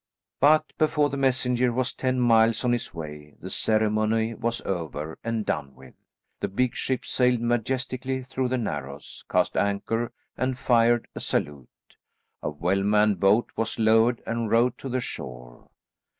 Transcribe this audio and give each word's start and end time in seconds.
But 0.39 0.73
before 0.79 1.11
the 1.11 1.17
messenger 1.17 1.71
was 1.71 1.93
ten 1.93 2.19
miles 2.19 2.65
on 2.65 2.71
his 2.71 2.91
way, 2.91 3.35
the 3.39 3.51
ceremony 3.51 4.33
was 4.33 4.59
over 4.61 5.19
and 5.23 5.45
done 5.45 5.75
with. 5.75 5.93
The 6.39 6.47
big 6.47 6.73
ship 6.73 7.05
sailed 7.05 7.39
majestically 7.39 8.23
through 8.23 8.47
the 8.47 8.57
narrows, 8.57 9.23
cast 9.29 9.55
anchor 9.55 10.11
and 10.35 10.57
fired 10.57 11.07
a 11.13 11.19
salute. 11.19 11.69
A 12.41 12.49
well 12.49 12.81
manned 12.81 13.19
boat 13.19 13.51
was 13.55 13.77
lowered 13.77 14.23
and 14.25 14.49
rowed 14.49 14.75
to 14.79 14.89
the 14.89 15.01
shore. 15.01 15.69